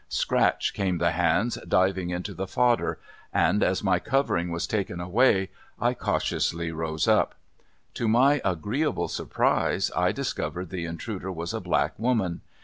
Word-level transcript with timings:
Scratch 0.09 0.73
came 0.73 0.97
the 0.97 1.11
hands 1.11 1.59
diving 1.67 2.09
into 2.09 2.33
the 2.33 2.47
fodder, 2.47 2.97
and 3.31 3.61
as 3.61 3.83
my 3.83 3.99
covering 3.99 4.49
was 4.49 4.65
taken 4.65 4.99
away 4.99 5.51
I 5.79 5.93
cautiously 5.93 6.71
rose 6.71 7.07
up. 7.07 7.35
To 7.93 8.07
my 8.07 8.41
agreeable 8.43 9.09
surprise 9.09 9.91
I 9.95 10.11
discovered 10.11 10.71
the 10.71 10.85
intruder 10.85 11.31
was 11.31 11.53
a 11.53 11.61
black 11.61 11.93
woman. 11.99 12.41